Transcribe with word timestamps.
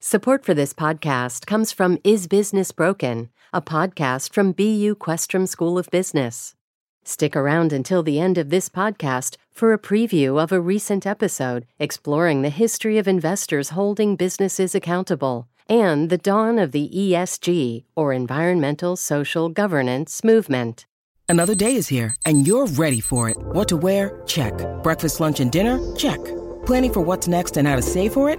Support 0.00 0.44
for 0.44 0.52
this 0.52 0.74
podcast 0.74 1.46
comes 1.46 1.72
from 1.72 1.98
Is 2.04 2.28
Business 2.28 2.70
Broken, 2.70 3.30
a 3.52 3.62
podcast 3.62 4.32
from 4.32 4.52
BU 4.52 4.94
Questrom 4.96 5.48
School 5.48 5.78
of 5.78 5.90
Business. 5.90 6.54
Stick 7.02 7.34
around 7.34 7.72
until 7.72 8.02
the 8.02 8.20
end 8.20 8.36
of 8.36 8.50
this 8.50 8.68
podcast 8.68 9.36
for 9.50 9.72
a 9.72 9.78
preview 9.78 10.40
of 10.40 10.52
a 10.52 10.60
recent 10.60 11.06
episode 11.06 11.66
exploring 11.78 12.42
the 12.42 12.50
history 12.50 12.98
of 12.98 13.08
investors 13.08 13.70
holding 13.70 14.16
businesses 14.16 14.74
accountable 14.74 15.48
and 15.66 16.10
the 16.10 16.18
dawn 16.18 16.58
of 16.58 16.72
the 16.72 16.90
ESG, 16.94 17.84
or 17.96 18.12
Environmental 18.12 18.96
Social 18.96 19.48
Governance, 19.48 20.22
movement. 20.22 20.86
Another 21.28 21.54
day 21.54 21.74
is 21.74 21.88
here, 21.88 22.14
and 22.24 22.46
you're 22.46 22.66
ready 22.66 23.00
for 23.00 23.30
it. 23.30 23.36
What 23.38 23.66
to 23.68 23.76
wear? 23.76 24.22
Check. 24.26 24.52
Breakfast, 24.82 25.20
lunch, 25.20 25.40
and 25.40 25.50
dinner? 25.50 25.80
Check. 25.96 26.22
Planning 26.66 26.92
for 26.92 27.00
what's 27.00 27.26
next 27.26 27.56
and 27.56 27.66
how 27.66 27.76
to 27.76 27.82
save 27.82 28.12
for 28.12 28.30
it? 28.30 28.38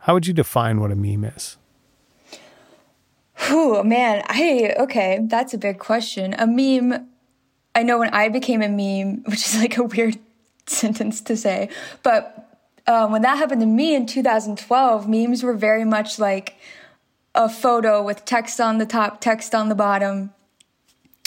How 0.00 0.14
would 0.14 0.26
you 0.26 0.32
define 0.32 0.80
what 0.80 0.90
a 0.90 0.96
meme 0.96 1.24
is? 1.24 1.56
Oh 3.48 3.82
man, 3.82 4.22
I 4.26 4.74
okay, 4.80 5.20
that's 5.22 5.54
a 5.54 5.58
big 5.58 5.78
question. 5.78 6.34
A 6.38 6.46
meme 6.46 7.08
I 7.74 7.82
know 7.82 7.98
when 7.98 8.10
I 8.10 8.28
became 8.28 8.62
a 8.62 8.68
meme, 8.68 9.22
which 9.26 9.46
is 9.46 9.58
like 9.58 9.76
a 9.76 9.84
weird 9.84 10.18
sentence 10.66 11.20
to 11.22 11.36
say, 11.36 11.68
but 12.02 12.46
um, 12.86 13.12
when 13.12 13.22
that 13.22 13.36
happened 13.36 13.60
to 13.60 13.66
me 13.66 13.94
in 13.94 14.06
2012, 14.06 15.08
memes 15.08 15.42
were 15.42 15.54
very 15.54 15.84
much 15.84 16.18
like 16.18 16.56
a 17.34 17.48
photo 17.48 18.02
with 18.02 18.24
text 18.24 18.60
on 18.60 18.78
the 18.78 18.86
top, 18.86 19.20
text 19.20 19.54
on 19.54 19.68
the 19.68 19.74
bottom. 19.74 20.32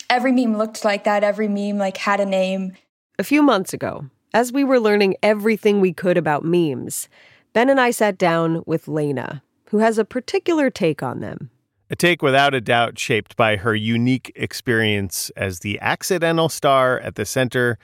Every 0.10 0.32
meme 0.32 0.58
looked 0.58 0.84
like 0.84 1.06
that. 1.06 1.24
Every 1.24 1.48
meme 1.48 1.78
like 1.78 1.98
had 1.98 2.20
a 2.20 2.26
name. 2.26 2.74
A 3.18 3.24
few 3.24 3.42
months 3.42 3.74
ago, 3.74 4.10
as 4.34 4.52
we 4.52 4.64
were 4.64 4.80
learning 4.80 5.16
everything 5.24 5.80
we 5.80 5.94
could 5.94 6.18
about 6.18 6.44
memes, 6.44 7.08
Ben 7.54 7.70
and 7.70 7.80
I 7.80 7.92
sat 7.92 8.18
down 8.18 8.64
with 8.66 8.88
Laina, 8.88 9.44
who 9.70 9.78
has 9.78 10.00
a 10.00 10.06
particular 10.06 10.72
take 10.72 11.04
on 11.04 11.20
them. 11.20 11.52
A 11.92 11.96
take 11.96 12.24
without 12.24 12.56
a 12.56 12.62
doubt 12.62 12.98
shaped 12.98 13.36
by 13.36 13.58
her 13.58 13.76
unique 13.76 14.32
experience 14.36 15.30
as 15.36 15.60
the 15.60 15.80
accidental 15.80 16.50
star 16.50 17.00
at 17.00 17.14
the 17.14 17.26
center 17.26 17.78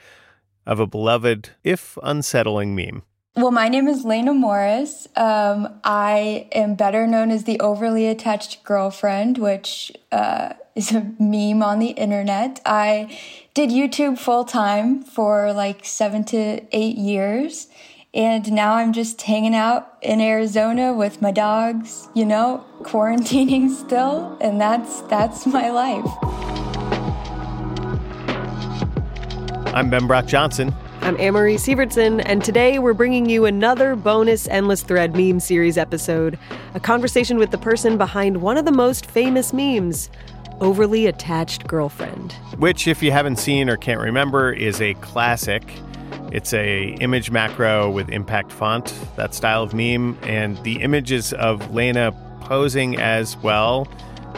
of 0.66 0.80
a 0.80 0.86
beloved, 0.88 1.50
if 1.62 1.96
unsettling, 2.02 2.74
meme. 2.74 3.02
Well, 3.36 3.52
my 3.52 3.68
name 3.68 3.86
is 3.86 4.04
Laina 4.04 4.34
Morris. 4.34 5.06
Um, 5.14 5.80
I 5.84 6.48
am 6.50 6.74
better 6.74 7.06
known 7.06 7.30
as 7.30 7.44
the 7.44 7.60
overly 7.60 8.08
attached 8.08 8.64
girlfriend, 8.64 9.38
which 9.38 9.92
uh, 10.10 10.54
is 10.74 10.90
a 10.90 11.12
meme 11.20 11.62
on 11.62 11.78
the 11.78 11.90
internet. 11.90 12.60
I 12.66 13.16
did 13.54 13.70
YouTube 13.70 14.18
full 14.18 14.44
time 14.44 15.02
for 15.04 15.52
like 15.52 15.84
seven 15.84 16.24
to 16.24 16.60
eight 16.72 16.96
years. 16.96 17.68
And 18.12 18.50
now 18.50 18.74
I'm 18.74 18.92
just 18.92 19.22
hanging 19.22 19.54
out 19.54 19.96
in 20.02 20.20
Arizona 20.20 20.92
with 20.92 21.22
my 21.22 21.30
dogs, 21.30 22.08
you 22.12 22.24
know, 22.24 22.64
quarantining 22.82 23.70
still, 23.70 24.36
and 24.40 24.60
that's 24.60 25.02
that's 25.02 25.46
my 25.46 25.70
life. 25.70 26.04
I'm 29.72 29.90
Ben 29.90 30.08
Brock 30.08 30.26
Johnson. 30.26 30.74
I'm 31.02 31.16
Amory 31.20 31.54
Sievertson, 31.54 32.20
and 32.26 32.44
today 32.44 32.80
we're 32.80 32.94
bringing 32.94 33.28
you 33.28 33.44
another 33.44 33.94
bonus 33.94 34.48
Endless 34.48 34.82
Thread 34.82 35.14
meme 35.14 35.38
series 35.38 35.78
episode, 35.78 36.36
a 36.74 36.80
conversation 36.80 37.38
with 37.38 37.52
the 37.52 37.58
person 37.58 37.96
behind 37.96 38.42
one 38.42 38.56
of 38.56 38.64
the 38.64 38.72
most 38.72 39.06
famous 39.06 39.52
memes, 39.52 40.10
Overly 40.60 41.06
Attached 41.06 41.68
Girlfriend. 41.68 42.32
Which, 42.58 42.88
if 42.88 43.04
you 43.04 43.12
haven't 43.12 43.36
seen 43.36 43.70
or 43.70 43.76
can't 43.76 44.00
remember, 44.00 44.52
is 44.52 44.80
a 44.80 44.94
classic 44.94 45.62
it's 46.32 46.52
a 46.52 46.96
image 47.00 47.30
macro 47.30 47.90
with 47.90 48.08
impact 48.08 48.52
font, 48.52 48.94
that 49.16 49.34
style 49.34 49.62
of 49.62 49.74
meme, 49.74 50.18
and 50.22 50.56
the 50.64 50.82
images 50.82 51.32
of 51.32 51.74
Laina 51.74 52.12
posing 52.40 52.98
as 52.98 53.36
well 53.38 53.88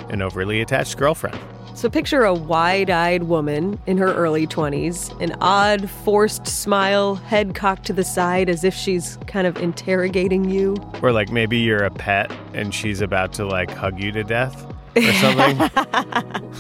an 0.08 0.22
overly 0.22 0.60
attached 0.60 0.96
girlfriend. 0.96 1.38
So 1.74 1.88
picture 1.88 2.22
a 2.24 2.34
wide-eyed 2.34 3.24
woman 3.24 3.80
in 3.86 3.96
her 3.96 4.12
early 4.14 4.46
20s, 4.46 5.18
an 5.20 5.34
odd 5.40 5.88
forced 5.88 6.46
smile, 6.46 7.14
head 7.14 7.54
cocked 7.54 7.86
to 7.86 7.92
the 7.92 8.04
side 8.04 8.48
as 8.48 8.62
if 8.62 8.74
she's 8.74 9.18
kind 9.26 9.46
of 9.46 9.56
interrogating 9.56 10.48
you. 10.48 10.76
Or 11.02 11.12
like 11.12 11.32
maybe 11.32 11.58
you're 11.58 11.82
a 11.82 11.90
pet 11.90 12.30
and 12.52 12.74
she's 12.74 13.00
about 13.00 13.32
to 13.34 13.46
like 13.46 13.70
hug 13.70 14.00
you 14.00 14.12
to 14.12 14.22
death 14.22 14.71
or 14.96 15.12
something. 15.12 16.50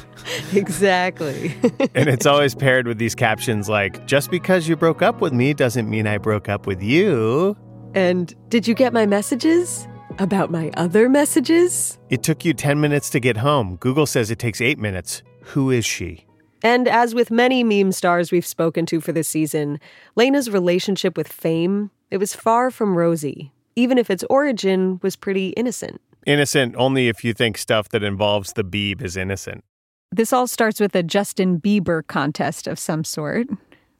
exactly. 0.54 1.54
and 1.94 2.08
it's 2.08 2.26
always 2.26 2.54
paired 2.54 2.86
with 2.86 2.98
these 2.98 3.14
captions 3.14 3.68
like, 3.68 4.06
just 4.06 4.30
because 4.30 4.68
you 4.68 4.76
broke 4.76 5.02
up 5.02 5.20
with 5.20 5.32
me 5.32 5.54
doesn't 5.54 5.88
mean 5.88 6.06
I 6.06 6.18
broke 6.18 6.48
up 6.48 6.66
with 6.66 6.82
you. 6.82 7.56
And 7.94 8.34
did 8.48 8.66
you 8.66 8.74
get 8.74 8.92
my 8.92 9.06
messages? 9.06 9.86
About 10.18 10.50
my 10.50 10.70
other 10.76 11.08
messages? 11.08 11.98
It 12.10 12.22
took 12.22 12.44
you 12.44 12.52
10 12.52 12.80
minutes 12.80 13.10
to 13.10 13.20
get 13.20 13.38
home. 13.38 13.76
Google 13.76 14.06
says 14.06 14.30
it 14.30 14.38
takes 14.38 14.60
eight 14.60 14.78
minutes. 14.78 15.22
Who 15.42 15.70
is 15.70 15.84
she? 15.84 16.26
And 16.62 16.86
as 16.86 17.14
with 17.14 17.30
many 17.30 17.64
meme 17.64 17.92
stars 17.92 18.30
we've 18.30 18.46
spoken 18.46 18.86
to 18.86 19.00
for 19.00 19.12
this 19.12 19.26
season, 19.26 19.80
Laina's 20.14 20.50
relationship 20.50 21.16
with 21.16 21.26
fame, 21.28 21.90
it 22.10 22.18
was 22.18 22.34
far 22.34 22.70
from 22.70 22.96
rosy, 22.96 23.52
even 23.74 23.98
if 23.98 24.10
its 24.10 24.22
origin 24.30 25.00
was 25.02 25.16
pretty 25.16 25.48
innocent. 25.50 26.00
Innocent 26.26 26.74
only 26.76 27.08
if 27.08 27.24
you 27.24 27.34
think 27.34 27.58
stuff 27.58 27.88
that 27.90 28.02
involves 28.02 28.52
the 28.52 28.64
Beeb 28.64 29.02
is 29.02 29.16
innocent. 29.16 29.64
This 30.10 30.32
all 30.32 30.46
starts 30.46 30.78
with 30.78 30.94
a 30.94 31.02
Justin 31.02 31.60
Bieber 31.60 32.06
contest 32.06 32.66
of 32.66 32.78
some 32.78 33.02
sort, 33.02 33.48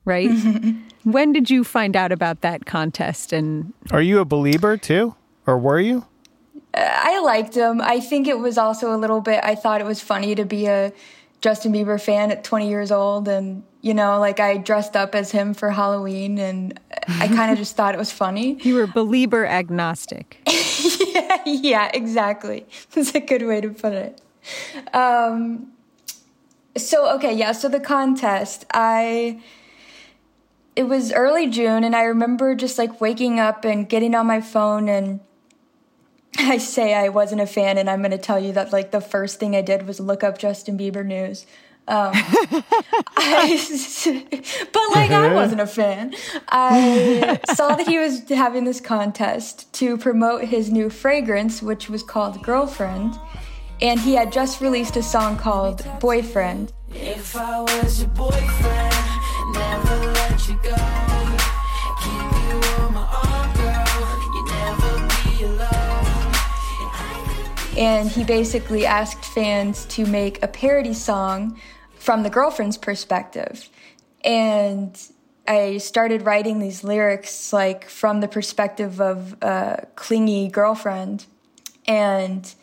right? 0.04 0.30
when 1.04 1.32
did 1.32 1.50
you 1.50 1.64
find 1.64 1.96
out 1.96 2.12
about 2.12 2.42
that 2.42 2.66
contest 2.66 3.32
and 3.32 3.72
Are 3.90 4.02
you 4.02 4.20
a 4.20 4.26
Belieber 4.26 4.80
too? 4.80 5.14
Or 5.46 5.58
were 5.58 5.80
you? 5.80 6.04
Uh, 6.74 6.88
I 6.88 7.20
liked 7.20 7.56
him. 7.56 7.80
I 7.80 7.98
think 7.98 8.28
it 8.28 8.38
was 8.38 8.58
also 8.58 8.94
a 8.94 8.98
little 8.98 9.20
bit 9.20 9.42
I 9.42 9.54
thought 9.54 9.80
it 9.80 9.86
was 9.86 10.00
funny 10.00 10.34
to 10.34 10.44
be 10.44 10.66
a 10.66 10.92
Justin 11.42 11.72
Bieber 11.72 12.00
fan 12.00 12.30
at 12.30 12.44
20 12.44 12.68
years 12.68 12.90
old 12.90 13.28
and 13.28 13.64
you 13.82 13.94
know, 13.94 14.20
like 14.20 14.38
I 14.38 14.58
dressed 14.58 14.96
up 14.96 15.14
as 15.14 15.32
him 15.32 15.54
for 15.54 15.70
Halloween 15.70 16.38
and 16.38 16.78
I 17.08 17.26
kind 17.26 17.50
of 17.50 17.58
just 17.58 17.76
thought 17.76 17.94
it 17.94 17.98
was 17.98 18.12
funny. 18.12 18.58
You 18.62 18.76
were 18.76 18.86
Belieber 18.86 19.46
agnostic. 19.46 20.40
yeah, 20.46 21.42
yeah, 21.44 21.90
exactly. 21.92 22.64
That's 22.92 23.12
a 23.14 23.20
good 23.20 23.42
way 23.42 23.60
to 23.60 23.70
put 23.70 23.92
it. 23.92 24.20
Um, 24.94 25.72
so, 26.76 27.12
okay, 27.16 27.34
yeah, 27.34 27.52
so 27.52 27.68
the 27.68 27.80
contest, 27.80 28.64
I. 28.72 29.42
It 30.74 30.84
was 30.84 31.12
early 31.12 31.50
June, 31.50 31.84
and 31.84 31.94
I 31.94 32.04
remember 32.04 32.54
just 32.54 32.78
like 32.78 32.98
waking 32.98 33.38
up 33.38 33.66
and 33.66 33.86
getting 33.86 34.14
on 34.14 34.26
my 34.26 34.40
phone 34.40 34.88
and 34.88 35.20
I 36.38 36.58
say 36.58 36.94
I 36.94 37.08
wasn't 37.08 37.40
a 37.40 37.46
fan, 37.46 37.78
and 37.78 37.90
I'm 37.90 38.00
going 38.00 38.12
to 38.12 38.18
tell 38.18 38.38
you 38.38 38.52
that 38.52 38.72
like 38.72 38.90
the 38.90 39.00
first 39.00 39.38
thing 39.38 39.54
I 39.54 39.62
did 39.62 39.86
was 39.86 40.00
look 40.00 40.24
up 40.24 40.38
Justin 40.38 40.78
Bieber 40.78 41.04
news. 41.04 41.46
Um, 41.88 42.12
I, 43.16 43.58
but 44.72 44.82
like 44.92 45.10
I 45.10 45.34
wasn't 45.34 45.60
a 45.60 45.66
fan. 45.66 46.14
I 46.48 47.40
saw 47.54 47.74
that 47.74 47.88
he 47.88 47.98
was 47.98 48.28
having 48.28 48.64
this 48.64 48.80
contest 48.80 49.72
to 49.74 49.98
promote 49.98 50.44
his 50.44 50.70
new 50.70 50.88
fragrance, 50.88 51.60
which 51.60 51.90
was 51.90 52.02
called 52.02 52.42
Girlfriend, 52.42 53.18
and 53.80 53.98
he 53.98 54.14
had 54.14 54.32
just 54.32 54.60
released 54.60 54.96
a 54.96 55.02
song 55.02 55.36
called 55.36 55.84
Boyfriend. 55.98 56.72
If 56.94 57.34
I 57.36 57.60
was 57.60 58.00
your 58.00 58.10
boyfriend, 58.10 58.94
never 59.54 60.12
let 60.12 60.48
you 60.48 60.60
go. 60.62 61.11
And 67.82 68.08
he 68.08 68.22
basically 68.22 68.86
asked 68.86 69.24
fans 69.24 69.84
to 69.86 70.06
make 70.06 70.40
a 70.40 70.46
parody 70.46 70.94
song 70.94 71.60
from 71.96 72.22
the 72.22 72.30
girlfriend's 72.30 72.78
perspective. 72.78 73.68
And 74.24 74.96
I 75.48 75.78
started 75.78 76.22
writing 76.22 76.60
these 76.60 76.84
lyrics 76.84 77.52
like 77.52 77.88
from 77.88 78.20
the 78.20 78.28
perspective 78.28 79.00
of 79.00 79.34
a 79.42 79.84
clingy 79.96 80.46
girlfriend. 80.46 81.26
And 81.84 82.54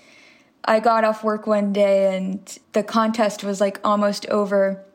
I 0.64 0.80
got 0.80 1.04
off 1.04 1.22
work 1.22 1.46
one 1.46 1.74
day 1.74 2.16
and 2.16 2.58
the 2.72 2.84
contest 2.84 3.44
was 3.44 3.60
like 3.60 3.82
almost 3.84 4.26
over. 4.28 4.86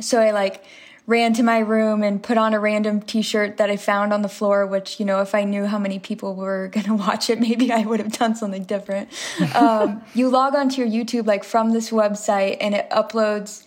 So 0.00 0.20
I 0.20 0.32
like 0.32 0.64
ran 1.06 1.34
to 1.34 1.42
my 1.42 1.58
room 1.58 2.02
and 2.02 2.22
put 2.22 2.38
on 2.38 2.54
a 2.54 2.60
random 2.60 3.00
t-shirt 3.00 3.58
that 3.58 3.68
I 3.68 3.76
found 3.76 4.12
on 4.12 4.22
the 4.22 4.28
floor, 4.28 4.66
which, 4.66 4.98
you 4.98 5.04
know, 5.04 5.20
if 5.20 5.34
I 5.34 5.44
knew 5.44 5.66
how 5.66 5.78
many 5.78 5.98
people 5.98 6.34
were 6.34 6.68
going 6.72 6.86
to 6.86 6.94
watch 6.94 7.28
it, 7.28 7.40
maybe 7.40 7.70
I 7.72 7.82
would 7.82 8.00
have 8.00 8.12
done 8.12 8.34
something 8.34 8.64
different. 8.64 9.10
um, 9.54 10.02
you 10.14 10.28
log 10.28 10.54
onto 10.54 10.82
your 10.82 10.90
YouTube 10.90 11.26
like 11.26 11.44
from 11.44 11.72
this 11.72 11.90
website 11.90 12.56
and 12.60 12.74
it 12.74 12.88
uploads 12.90 13.64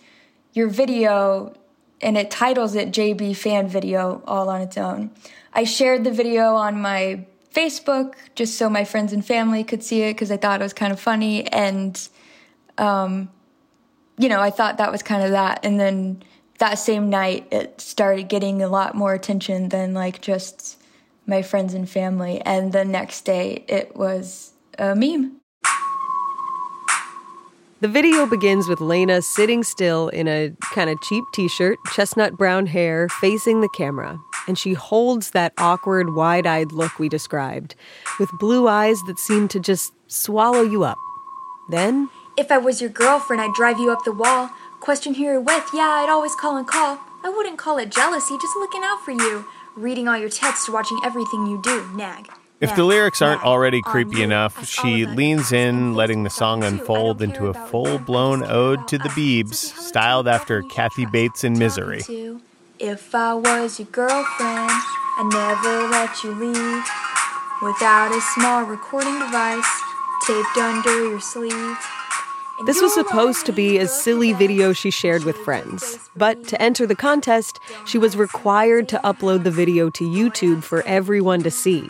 your 0.52 0.68
video 0.68 1.54
and 2.00 2.16
it 2.16 2.30
titles 2.30 2.74
it 2.74 2.90
JB 2.90 3.36
fan 3.36 3.68
video 3.68 4.22
all 4.26 4.48
on 4.48 4.60
its 4.60 4.76
own. 4.76 5.10
I 5.52 5.64
shared 5.64 6.04
the 6.04 6.10
video 6.10 6.54
on 6.54 6.80
my 6.80 7.24
Facebook 7.54 8.14
just 8.34 8.56
so 8.56 8.68
my 8.68 8.84
friends 8.84 9.12
and 9.12 9.24
family 9.24 9.64
could 9.64 9.82
see 9.82 10.02
it 10.02 10.14
because 10.14 10.30
I 10.30 10.36
thought 10.36 10.60
it 10.60 10.64
was 10.64 10.72
kind 10.72 10.92
of 10.92 11.00
funny. 11.00 11.46
And, 11.46 12.08
um, 12.76 13.30
you 14.18 14.28
know, 14.28 14.40
I 14.40 14.50
thought 14.50 14.78
that 14.78 14.92
was 14.92 15.02
kind 15.02 15.24
of 15.24 15.30
that. 15.30 15.64
And 15.64 15.78
then 15.80 16.22
that 16.58 16.74
same 16.74 17.10
night, 17.10 17.46
it 17.50 17.80
started 17.80 18.28
getting 18.28 18.62
a 18.62 18.68
lot 18.68 18.94
more 18.94 19.14
attention 19.14 19.68
than 19.68 19.94
like 19.94 20.20
just 20.20 20.80
my 21.26 21.42
friends 21.42 21.74
and 21.74 21.88
family. 21.88 22.40
And 22.42 22.72
the 22.72 22.84
next 22.84 23.22
day, 23.22 23.64
it 23.68 23.96
was 23.96 24.52
a 24.78 24.94
meme. 24.94 25.36
The 27.80 27.86
video 27.86 28.26
begins 28.26 28.66
with 28.66 28.80
Laina 28.80 29.22
sitting 29.22 29.62
still 29.62 30.08
in 30.08 30.26
a 30.26 30.50
kind 30.74 30.90
of 30.90 31.00
cheap 31.02 31.22
t 31.32 31.46
shirt, 31.46 31.78
chestnut 31.92 32.36
brown 32.36 32.66
hair, 32.66 33.08
facing 33.08 33.60
the 33.60 33.68
camera. 33.76 34.18
And 34.48 34.58
she 34.58 34.72
holds 34.72 35.30
that 35.30 35.52
awkward, 35.58 36.14
wide 36.14 36.44
eyed 36.44 36.72
look 36.72 36.98
we 36.98 37.08
described, 37.08 37.76
with 38.18 38.30
blue 38.40 38.66
eyes 38.66 38.98
that 39.06 39.18
seem 39.20 39.46
to 39.48 39.60
just 39.60 39.92
swallow 40.08 40.62
you 40.62 40.82
up. 40.82 40.98
Then. 41.68 42.10
If 42.36 42.50
I 42.50 42.58
was 42.58 42.80
your 42.80 42.90
girlfriend, 42.90 43.42
I'd 43.42 43.52
drive 43.52 43.78
you 43.78 43.92
up 43.92 44.04
the 44.04 44.12
wall. 44.12 44.50
Question 44.88 45.12
here 45.12 45.38
with, 45.38 45.68
yeah, 45.74 46.00
I'd 46.00 46.08
always 46.08 46.34
call 46.34 46.56
and 46.56 46.66
call. 46.66 46.98
I 47.22 47.28
wouldn't 47.28 47.58
call 47.58 47.76
it 47.76 47.90
jealousy, 47.90 48.38
just 48.40 48.56
looking 48.56 48.80
out 48.82 49.04
for 49.04 49.10
you. 49.10 49.44
Reading 49.76 50.08
all 50.08 50.16
your 50.16 50.30
texts, 50.30 50.66
watching 50.66 50.98
everything 51.04 51.44
you 51.44 51.60
do, 51.62 51.86
nag. 51.94 52.30
If 52.62 52.74
the 52.74 52.84
lyrics 52.84 53.20
aren't 53.20 53.44
already 53.44 53.82
oh, 53.84 53.90
creepy 53.90 54.22
enough, 54.22 54.66
she 54.66 55.04
leans 55.04 55.52
in, 55.52 55.92
letting 55.92 56.22
the 56.22 56.30
song 56.30 56.64
unfold 56.64 57.20
into 57.20 57.48
a 57.48 57.52
full 57.52 57.98
blown 57.98 58.42
ode 58.42 58.88
to 58.88 58.96
the 58.96 59.10
Beebs, 59.10 59.56
styled 59.56 60.26
after 60.26 60.62
Kathy 60.62 61.04
Bates 61.04 61.44
in 61.44 61.58
Misery. 61.58 62.00
If 62.78 63.14
I 63.14 63.34
was 63.34 63.78
your 63.78 63.88
girlfriend, 63.88 64.70
I'd 64.70 65.28
never 65.30 65.86
let 65.88 66.24
you 66.24 66.30
leave 66.32 66.84
without 67.60 68.16
a 68.16 68.22
small 68.32 68.62
recording 68.62 69.18
device 69.18 69.68
taped 70.26 70.56
under 70.56 71.10
your 71.10 71.20
sleeve. 71.20 71.76
This 72.66 72.82
was 72.82 72.92
supposed 72.92 73.46
to 73.46 73.52
be 73.52 73.78
a 73.78 73.86
silly 73.86 74.32
video 74.32 74.72
she 74.72 74.90
shared 74.90 75.24
with 75.24 75.36
friends. 75.36 75.98
But 76.16 76.48
to 76.48 76.60
enter 76.60 76.86
the 76.86 76.96
contest, 76.96 77.58
she 77.86 77.98
was 77.98 78.16
required 78.16 78.88
to 78.88 79.00
upload 79.04 79.44
the 79.44 79.50
video 79.50 79.90
to 79.90 80.04
YouTube 80.04 80.64
for 80.64 80.82
everyone 80.82 81.42
to 81.44 81.50
see. 81.50 81.88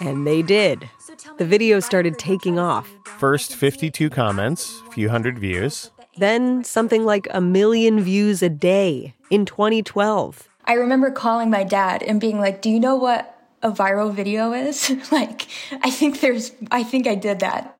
And 0.00 0.26
they 0.26 0.40
did. 0.40 0.88
The 1.36 1.44
video 1.44 1.78
started 1.80 2.18
taking 2.18 2.58
off. 2.58 2.90
First 3.04 3.54
52 3.54 4.08
comments, 4.08 4.80
few 4.92 5.10
hundred 5.10 5.38
views. 5.38 5.90
Then 6.16 6.64
something 6.64 7.04
like 7.04 7.28
a 7.30 7.40
million 7.40 8.00
views 8.00 8.42
a 8.42 8.48
day 8.48 9.14
in 9.30 9.44
2012. 9.44 10.48
I 10.64 10.74
remember 10.74 11.10
calling 11.10 11.50
my 11.50 11.64
dad 11.64 12.02
and 12.02 12.20
being 12.20 12.38
like, 12.38 12.62
"Do 12.62 12.70
you 12.70 12.80
know 12.80 12.96
what 12.96 13.38
a 13.62 13.70
viral 13.70 14.12
video 14.12 14.52
is?" 14.52 14.90
like, 15.12 15.46
I 15.82 15.90
think 15.90 16.20
there's 16.20 16.52
I 16.70 16.82
think 16.82 17.06
I 17.06 17.14
did 17.14 17.40
that. 17.40 17.78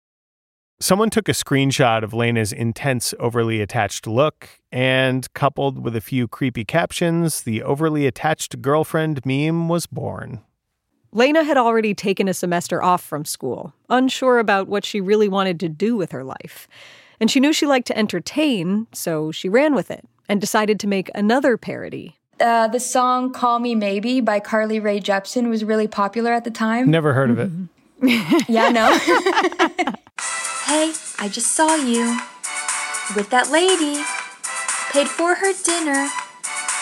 Someone 0.82 1.10
took 1.10 1.28
a 1.28 1.32
screenshot 1.32 2.02
of 2.02 2.12
Laina's 2.12 2.52
intense, 2.52 3.14
overly 3.20 3.60
attached 3.60 4.04
look, 4.04 4.48
and 4.72 5.32
coupled 5.32 5.84
with 5.84 5.94
a 5.94 6.00
few 6.00 6.26
creepy 6.26 6.64
captions, 6.64 7.42
the 7.42 7.62
overly 7.62 8.04
attached 8.04 8.60
girlfriend 8.60 9.24
meme 9.24 9.68
was 9.68 9.86
born. 9.86 10.40
Laina 11.12 11.44
had 11.44 11.56
already 11.56 11.94
taken 11.94 12.26
a 12.26 12.34
semester 12.34 12.82
off 12.82 13.00
from 13.00 13.24
school, 13.24 13.72
unsure 13.90 14.40
about 14.40 14.66
what 14.66 14.84
she 14.84 15.00
really 15.00 15.28
wanted 15.28 15.60
to 15.60 15.68
do 15.68 15.94
with 15.94 16.10
her 16.10 16.24
life. 16.24 16.66
And 17.20 17.30
she 17.30 17.38
knew 17.38 17.52
she 17.52 17.64
liked 17.64 17.86
to 17.86 17.96
entertain, 17.96 18.88
so 18.90 19.30
she 19.30 19.48
ran 19.48 19.76
with 19.76 19.88
it 19.88 20.04
and 20.28 20.40
decided 20.40 20.80
to 20.80 20.88
make 20.88 21.12
another 21.14 21.56
parody. 21.56 22.16
Uh, 22.40 22.66
the 22.66 22.80
song 22.80 23.32
Call 23.32 23.60
Me 23.60 23.76
Maybe 23.76 24.20
by 24.20 24.40
Carly 24.40 24.80
Rae 24.80 24.98
Jepsen 24.98 25.48
was 25.48 25.62
really 25.62 25.86
popular 25.86 26.32
at 26.32 26.42
the 26.42 26.50
time. 26.50 26.90
Never 26.90 27.12
heard 27.12 27.30
of 27.30 27.38
it. 27.38 27.52
yeah, 28.48 28.70
no. 28.70 28.98
hey, 30.66 30.92
I 31.18 31.28
just 31.28 31.52
saw 31.52 31.74
you 31.74 32.18
with 33.14 33.30
that 33.30 33.50
lady. 33.50 34.02
Paid 34.92 35.08
for 35.08 35.34
her 35.34 35.52
dinner. 35.64 36.08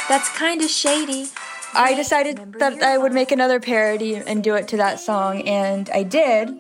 That's 0.08 0.28
kind 0.30 0.62
of 0.62 0.68
shady. 0.68 1.26
I 1.74 1.94
decided 1.94 2.54
that 2.54 2.82
I 2.82 2.98
would 2.98 3.12
make 3.12 3.30
another 3.30 3.60
parody 3.60 4.16
and 4.16 4.42
do 4.42 4.54
it 4.56 4.66
to 4.68 4.76
that 4.78 4.98
song, 4.98 5.42
and 5.42 5.88
I 5.90 6.02
did. 6.02 6.50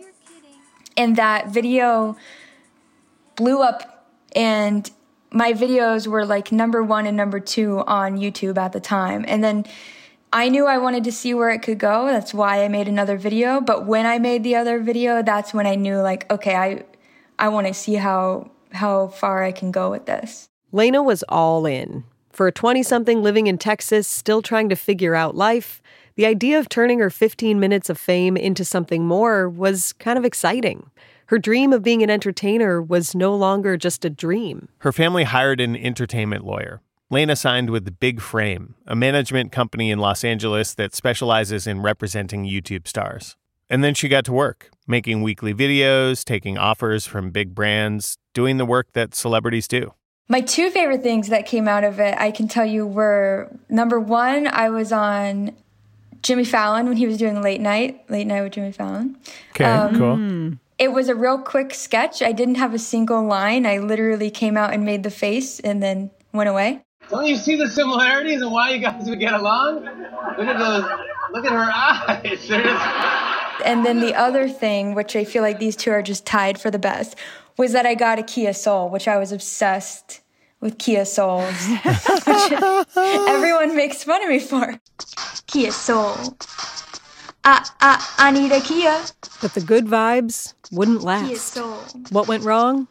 And 0.96 1.16
that 1.16 1.48
video 1.48 2.16
blew 3.34 3.62
up, 3.62 4.06
and 4.36 4.88
my 5.32 5.52
videos 5.52 6.06
were 6.06 6.24
like 6.24 6.52
number 6.52 6.82
one 6.82 7.06
and 7.06 7.16
number 7.16 7.40
two 7.40 7.80
on 7.86 8.18
YouTube 8.18 8.56
at 8.58 8.72
the 8.72 8.80
time. 8.80 9.24
And 9.26 9.42
then 9.42 9.64
I 10.32 10.48
knew 10.48 10.66
I 10.66 10.78
wanted 10.78 11.02
to 11.04 11.12
see 11.12 11.34
where 11.34 11.50
it 11.50 11.60
could 11.62 11.78
go. 11.78 12.06
That's 12.06 12.32
why 12.32 12.64
I 12.64 12.68
made 12.68 12.86
another 12.86 13.16
video. 13.16 13.60
But 13.60 13.86
when 13.86 14.06
I 14.06 14.18
made 14.18 14.44
the 14.44 14.54
other 14.54 14.78
video, 14.78 15.22
that's 15.22 15.52
when 15.52 15.66
I 15.66 15.74
knew 15.74 16.00
like, 16.00 16.30
okay, 16.30 16.54
I 16.54 16.84
I 17.40 17.48
want 17.48 17.66
to 17.66 17.74
see 17.74 17.94
how 17.94 18.50
how 18.72 19.08
far 19.08 19.42
I 19.42 19.50
can 19.50 19.72
go 19.72 19.90
with 19.90 20.06
this. 20.06 20.48
Laina 20.70 21.02
was 21.02 21.24
all 21.28 21.66
in. 21.66 22.04
For 22.30 22.46
a 22.46 22.52
20 22.52 22.84
something 22.84 23.22
living 23.22 23.48
in 23.48 23.58
Texas, 23.58 24.06
still 24.06 24.42
trying 24.42 24.68
to 24.68 24.76
figure 24.76 25.16
out 25.16 25.34
life, 25.34 25.82
the 26.14 26.26
idea 26.26 26.60
of 26.60 26.68
turning 26.68 27.00
her 27.00 27.10
15 27.10 27.58
minutes 27.58 27.90
of 27.90 27.98
fame 27.98 28.36
into 28.36 28.64
something 28.64 29.04
more 29.04 29.48
was 29.48 29.92
kind 29.94 30.18
of 30.18 30.24
exciting. 30.24 30.90
Her 31.26 31.38
dream 31.38 31.72
of 31.72 31.82
being 31.82 32.02
an 32.02 32.10
entertainer 32.10 32.80
was 32.80 33.14
no 33.14 33.34
longer 33.34 33.76
just 33.76 34.04
a 34.04 34.10
dream. 34.10 34.68
Her 34.78 34.92
family 34.92 35.24
hired 35.24 35.60
an 35.60 35.76
entertainment 35.76 36.44
lawyer. 36.44 36.82
Laina 37.08 37.34
signed 37.34 37.70
with 37.70 37.98
Big 37.98 38.20
Frame, 38.20 38.76
a 38.86 38.94
management 38.94 39.50
company 39.50 39.90
in 39.90 39.98
Los 39.98 40.22
Angeles 40.22 40.74
that 40.74 40.94
specializes 40.94 41.66
in 41.66 41.82
representing 41.82 42.44
YouTube 42.44 42.86
stars. 42.86 43.36
And 43.70 43.84
then 43.84 43.94
she 43.94 44.08
got 44.08 44.24
to 44.24 44.32
work, 44.32 44.68
making 44.88 45.22
weekly 45.22 45.54
videos, 45.54 46.24
taking 46.24 46.58
offers 46.58 47.06
from 47.06 47.30
big 47.30 47.54
brands, 47.54 48.18
doing 48.34 48.56
the 48.58 48.66
work 48.66 48.92
that 48.94 49.14
celebrities 49.14 49.68
do. 49.68 49.94
My 50.28 50.40
two 50.40 50.70
favorite 50.70 51.02
things 51.02 51.28
that 51.28 51.46
came 51.46 51.68
out 51.68 51.84
of 51.84 51.98
it, 52.00 52.14
I 52.18 52.32
can 52.32 52.48
tell 52.48 52.66
you, 52.66 52.86
were 52.86 53.48
number 53.68 53.98
one, 53.98 54.48
I 54.48 54.70
was 54.70 54.92
on 54.92 55.56
Jimmy 56.22 56.44
Fallon 56.44 56.86
when 56.86 56.96
he 56.96 57.06
was 57.06 57.16
doing 57.16 57.40
late 57.42 57.60
night, 57.60 58.04
late 58.10 58.26
night 58.26 58.42
with 58.42 58.52
Jimmy 58.52 58.72
Fallon. 58.72 59.16
Okay, 59.50 59.64
um, 59.64 59.96
cool. 59.96 60.58
It 60.78 60.92
was 60.92 61.08
a 61.08 61.14
real 61.14 61.38
quick 61.38 61.74
sketch. 61.74 62.22
I 62.22 62.32
didn't 62.32 62.54
have 62.56 62.74
a 62.74 62.78
single 62.78 63.22
line. 63.24 63.66
I 63.66 63.78
literally 63.78 64.30
came 64.30 64.56
out 64.56 64.72
and 64.72 64.84
made 64.84 65.02
the 65.02 65.10
face 65.10 65.60
and 65.60 65.82
then 65.82 66.10
went 66.32 66.48
away. 66.48 66.82
Don't 67.10 67.26
you 67.26 67.36
see 67.36 67.56
the 67.56 67.68
similarities 67.68 68.40
and 68.40 68.52
why 68.52 68.70
you 68.70 68.78
guys 68.78 69.08
would 69.08 69.20
get 69.20 69.34
along? 69.34 69.84
Look 69.84 70.46
at 70.46 70.58
those. 70.58 70.84
Look 71.32 71.44
at 71.44 71.52
her 71.52 71.70
eyes. 71.72 72.38
Just... 72.46 73.39
And 73.64 73.84
then 73.84 74.00
the 74.00 74.14
ah. 74.14 74.26
other 74.26 74.48
thing, 74.48 74.94
which 74.94 75.16
I 75.16 75.24
feel 75.24 75.42
like 75.42 75.58
these 75.58 75.76
two 75.76 75.90
are 75.90 76.02
just 76.02 76.26
tied 76.26 76.60
for 76.60 76.70
the 76.70 76.78
best, 76.78 77.16
was 77.56 77.72
that 77.72 77.86
I 77.86 77.94
got 77.94 78.18
a 78.18 78.22
Kia 78.22 78.54
Soul, 78.54 78.88
which 78.88 79.06
I 79.06 79.18
was 79.18 79.32
obsessed 79.32 80.20
with 80.60 80.78
Kia 80.78 81.04
Souls, 81.04 81.68
which 81.84 82.52
everyone 82.96 83.76
makes 83.76 84.04
fun 84.04 84.22
of 84.22 84.28
me 84.28 84.38
for. 84.38 84.78
Kia 85.46 85.72
Soul. 85.72 86.36
I, 87.44 87.66
I, 87.80 88.14
I 88.18 88.30
need 88.30 88.52
a 88.52 88.60
Kia. 88.60 89.02
But 89.40 89.54
the 89.54 89.60
good 89.60 89.86
vibes 89.86 90.54
wouldn't 90.70 91.02
last. 91.02 91.28
Kia 91.28 91.36
Soul. 91.36 91.78
What 92.10 92.28
went 92.28 92.44
wrong? 92.44 92.88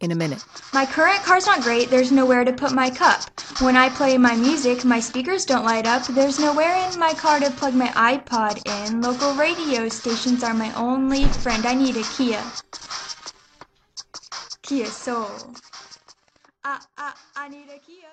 In 0.00 0.12
a 0.12 0.14
minute. 0.14 0.44
My 0.74 0.84
current 0.84 1.22
car's 1.22 1.46
not 1.46 1.62
great. 1.62 1.88
There's 1.88 2.12
nowhere 2.12 2.44
to 2.44 2.52
put 2.52 2.72
my 2.72 2.90
cup. 2.90 3.22
When 3.62 3.76
I 3.76 3.88
play 3.88 4.18
my 4.18 4.36
music, 4.36 4.84
my 4.84 5.00
speakers 5.00 5.46
don't 5.46 5.64
light 5.64 5.86
up. 5.86 6.06
There's 6.06 6.38
nowhere 6.38 6.74
in 6.90 6.98
my 6.98 7.14
car 7.14 7.40
to 7.40 7.50
plug 7.50 7.74
my 7.74 7.88
iPod 7.88 8.60
in. 8.66 9.00
Local 9.00 9.32
radio 9.34 9.88
stations 9.88 10.44
are 10.44 10.52
my 10.52 10.70
only 10.74 11.24
friend. 11.24 11.64
I 11.64 11.72
need 11.74 11.96
a 11.96 12.02
Kia. 12.02 12.42
Kia 14.60 14.86
Soul. 14.86 15.30
I, 16.62 16.80
I, 16.98 17.14
I 17.34 17.48
need 17.48 17.68
a 17.74 17.78
Kia. 17.78 18.12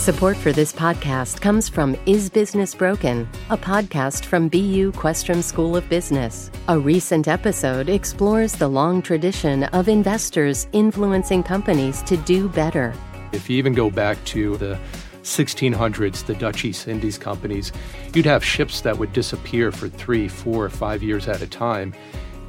Support 0.00 0.38
for 0.38 0.50
this 0.50 0.72
podcast 0.72 1.42
comes 1.42 1.68
from 1.68 1.94
Is 2.06 2.30
Business 2.30 2.74
Broken, 2.74 3.28
a 3.50 3.56
podcast 3.58 4.24
from 4.24 4.48
BU 4.48 4.92
Questrom 4.92 5.42
School 5.42 5.76
of 5.76 5.86
Business. 5.90 6.50
A 6.68 6.78
recent 6.78 7.28
episode 7.28 7.90
explores 7.90 8.54
the 8.54 8.66
long 8.66 9.02
tradition 9.02 9.64
of 9.64 9.90
investors 9.90 10.68
influencing 10.72 11.42
companies 11.42 12.02
to 12.04 12.16
do 12.16 12.48
better. 12.48 12.94
If 13.32 13.50
you 13.50 13.58
even 13.58 13.74
go 13.74 13.90
back 13.90 14.16
to 14.24 14.56
the 14.56 14.78
1600s, 15.22 16.24
the 16.24 16.34
Dutch 16.34 16.64
East 16.64 16.88
Indies 16.88 17.18
companies, 17.18 17.70
you'd 18.14 18.24
have 18.24 18.42
ships 18.42 18.80
that 18.80 18.96
would 18.96 19.12
disappear 19.12 19.70
for 19.70 19.90
three, 19.90 20.28
four, 20.28 20.70
five 20.70 21.02
years 21.02 21.28
at 21.28 21.42
a 21.42 21.46
time. 21.46 21.92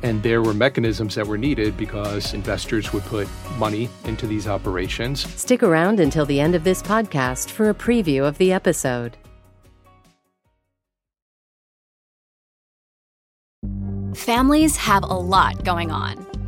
And 0.04 0.22
there 0.24 0.42
were 0.42 0.54
mechanisms 0.54 1.16
that 1.16 1.28
were 1.28 1.38
needed 1.38 1.78
because 1.78 2.34
investors 2.34 2.92
would 2.94 3.04
put 3.04 3.28
money 3.58 3.90
into 4.06 4.26
these 4.28 4.48
operations. 4.48 5.22
Stick 5.40 5.64
around 5.64 6.00
until 6.00 6.26
the 6.26 6.40
end 6.40 6.56
of 6.56 6.64
this 6.64 6.82
podcast 6.82 7.50
for 7.50 7.70
a 7.70 7.74
preview 7.74 8.28
of 8.28 8.38
the 8.38 8.52
episode. 8.52 9.18
Families 14.16 14.76
have 14.76 15.04
a 15.04 15.08
lot 15.08 15.64
going 15.64 15.90
on. 15.90 16.31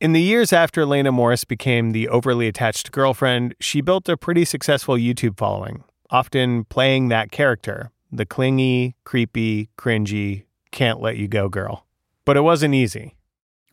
In 0.00 0.12
the 0.12 0.22
years 0.22 0.52
after 0.52 0.86
Laina 0.86 1.10
Morris 1.10 1.42
became 1.44 1.90
the 1.90 2.08
overly 2.08 2.46
attached 2.46 2.92
girlfriend, 2.92 3.56
she 3.58 3.80
built 3.80 4.08
a 4.08 4.16
pretty 4.16 4.44
successful 4.44 4.94
YouTube 4.94 5.36
following, 5.36 5.82
often 6.08 6.62
playing 6.66 7.08
that 7.08 7.32
character, 7.32 7.90
the 8.12 8.24
clingy, 8.24 8.94
creepy, 9.02 9.70
cringy, 9.76 10.44
can't 10.70 11.00
let 11.00 11.16
you 11.16 11.26
go 11.26 11.48
girl. 11.48 11.84
But 12.24 12.36
it 12.36 12.42
wasn't 12.42 12.74
easy. 12.74 13.16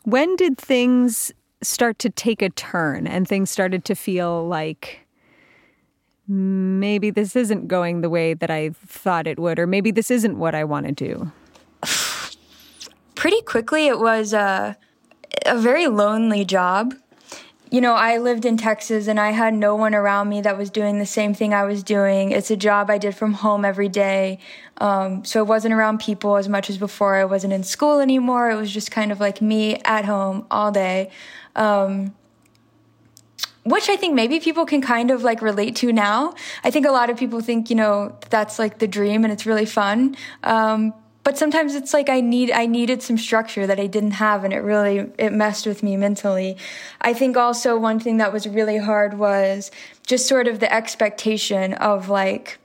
When 0.02 0.34
did 0.34 0.58
things 0.58 1.30
start 1.62 2.00
to 2.00 2.10
take 2.10 2.42
a 2.42 2.50
turn 2.50 3.06
and 3.06 3.28
things 3.28 3.48
started 3.48 3.84
to 3.84 3.94
feel 3.94 4.48
like 4.48 5.06
maybe 6.26 7.10
this 7.10 7.36
isn't 7.36 7.68
going 7.68 8.00
the 8.00 8.10
way 8.10 8.34
that 8.34 8.50
I 8.50 8.70
thought 8.70 9.28
it 9.28 9.38
would, 9.38 9.60
or 9.60 9.68
maybe 9.68 9.92
this 9.92 10.10
isn't 10.10 10.36
what 10.36 10.56
I 10.56 10.64
want 10.64 10.86
to 10.86 10.92
do? 10.92 11.30
Pretty 13.14 13.40
quickly, 13.42 13.86
it 13.86 14.00
was 14.00 14.34
uh, 14.34 14.74
a 15.44 15.58
very 15.58 15.86
lonely 15.86 16.44
job. 16.44 16.94
You 17.70 17.80
know, 17.80 17.94
I 17.94 18.18
lived 18.18 18.44
in 18.44 18.56
Texas 18.56 19.08
and 19.08 19.18
I 19.18 19.32
had 19.32 19.52
no 19.52 19.74
one 19.74 19.94
around 19.94 20.28
me 20.28 20.40
that 20.42 20.56
was 20.56 20.70
doing 20.70 20.98
the 20.98 21.06
same 21.06 21.34
thing 21.34 21.52
I 21.52 21.64
was 21.64 21.82
doing. 21.82 22.30
It's 22.30 22.50
a 22.50 22.56
job 22.56 22.90
I 22.90 22.98
did 22.98 23.16
from 23.16 23.32
home 23.32 23.64
every 23.64 23.88
day. 23.88 24.38
Um, 24.78 25.24
so 25.24 25.40
I 25.40 25.42
wasn't 25.42 25.74
around 25.74 25.98
people 25.98 26.36
as 26.36 26.48
much 26.48 26.70
as 26.70 26.78
before. 26.78 27.16
I 27.16 27.24
wasn't 27.24 27.52
in 27.52 27.64
school 27.64 27.98
anymore. 27.98 28.50
It 28.50 28.56
was 28.56 28.70
just 28.70 28.92
kind 28.92 29.10
of 29.10 29.18
like 29.18 29.42
me 29.42 29.80
at 29.84 30.04
home 30.04 30.46
all 30.50 30.70
day. 30.70 31.10
Um, 31.56 32.14
which 33.64 33.88
I 33.88 33.96
think 33.96 34.14
maybe 34.14 34.38
people 34.38 34.64
can 34.64 34.80
kind 34.80 35.10
of 35.10 35.24
like 35.24 35.42
relate 35.42 35.74
to 35.76 35.92
now. 35.92 36.34
I 36.62 36.70
think 36.70 36.86
a 36.86 36.92
lot 36.92 37.10
of 37.10 37.16
people 37.16 37.40
think, 37.40 37.68
you 37.68 37.74
know, 37.74 38.16
that's 38.30 38.60
like 38.60 38.78
the 38.78 38.86
dream 38.86 39.24
and 39.24 39.32
it's 39.32 39.44
really 39.44 39.66
fun. 39.66 40.16
Um, 40.44 40.94
but 41.26 41.36
sometimes 41.36 41.74
it's 41.74 41.92
like 41.92 42.08
I 42.08 42.20
need 42.20 42.52
I 42.52 42.66
needed 42.66 43.02
some 43.02 43.18
structure 43.18 43.66
that 43.66 43.80
I 43.80 43.88
didn't 43.88 44.12
have 44.12 44.44
and 44.44 44.52
it 44.52 44.60
really 44.60 45.10
it 45.18 45.32
messed 45.32 45.66
with 45.66 45.82
me 45.82 45.96
mentally. 45.96 46.56
I 47.00 47.14
think 47.14 47.36
also 47.36 47.76
one 47.76 47.98
thing 47.98 48.18
that 48.18 48.32
was 48.32 48.46
really 48.46 48.78
hard 48.78 49.18
was 49.18 49.72
just 50.06 50.28
sort 50.28 50.46
of 50.46 50.60
the 50.60 50.72
expectation 50.72 51.74
of 51.74 52.08
like 52.08 52.60